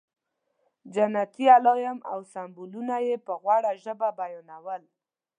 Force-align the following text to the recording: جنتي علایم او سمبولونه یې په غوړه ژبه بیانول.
جنتي 0.95 1.45
علایم 1.55 1.97
او 2.11 2.19
سمبولونه 2.33 2.95
یې 3.07 3.15
په 3.25 3.33
غوړه 3.41 3.71
ژبه 3.83 4.09
بیانول. 4.19 4.83